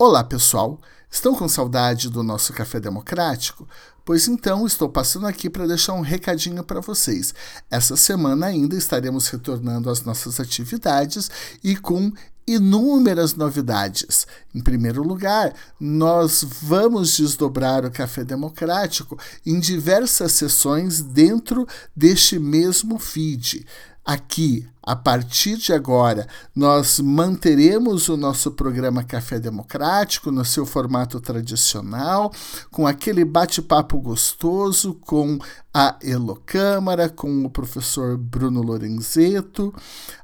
[0.00, 0.80] Olá, pessoal!
[1.10, 3.68] Estão com saudade do nosso café democrático?
[4.04, 7.34] Pois então, estou passando aqui para deixar um recadinho para vocês.
[7.68, 11.28] Essa semana ainda estaremos retornando às nossas atividades
[11.64, 12.12] e com
[12.46, 14.24] inúmeras novidades.
[14.54, 23.00] Em primeiro lugar, nós vamos desdobrar o Café Democrático em diversas sessões dentro deste mesmo
[23.00, 23.66] feed.
[24.04, 26.26] Aqui, a partir de agora,
[26.56, 32.32] nós manteremos o nosso programa Café Democrático no seu formato tradicional,
[32.70, 35.38] com aquele bate-papo gostoso com
[35.74, 39.74] a Elo Câmara, com o professor Bruno Lorenzeto.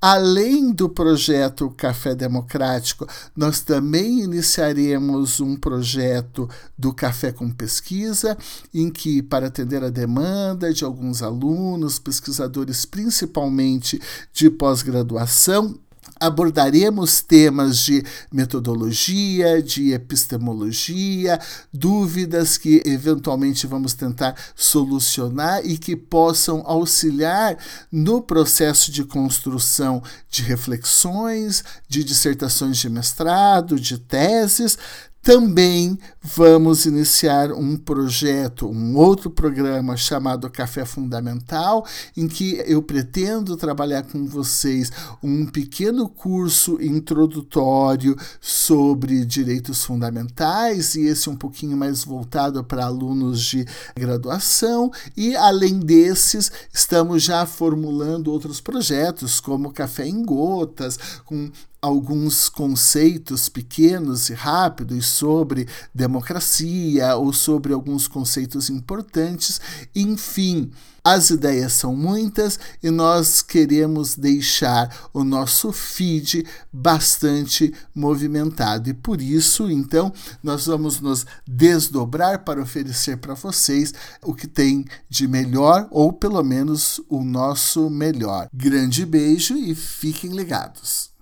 [0.00, 8.36] Além do projeto Café Democrático, nós também iniciaremos um projeto do Café com Pesquisa,
[8.74, 14.00] em que, para atender a demanda de alguns alunos, pesquisadores, principalmente
[14.46, 15.76] de pós-graduação,
[16.20, 21.38] abordaremos temas de metodologia, de epistemologia,
[21.72, 27.58] dúvidas que eventualmente vamos tentar solucionar e que possam auxiliar
[27.90, 34.78] no processo de construção de reflexões, de dissertações de mestrado, de teses,
[35.26, 41.84] também vamos iniciar um projeto, um outro programa chamado Café Fundamental,
[42.16, 51.06] em que eu pretendo trabalhar com vocês um pequeno curso introdutório sobre direitos fundamentais, e
[51.06, 54.92] esse um pouquinho mais voltado para alunos de graduação.
[55.16, 61.50] E além desses, estamos já formulando outros projetos, como Café em Gotas, com
[61.86, 69.60] alguns conceitos pequenos e rápidos sobre democracia ou sobre alguns conceitos importantes.
[69.94, 70.70] Enfim,
[71.06, 78.90] as ideias são muitas e nós queremos deixar o nosso feed bastante movimentado.
[78.90, 84.84] E por isso, então, nós vamos nos desdobrar para oferecer para vocês o que tem
[85.08, 88.48] de melhor, ou pelo menos o nosso melhor.
[88.52, 91.15] Grande beijo e fiquem ligados.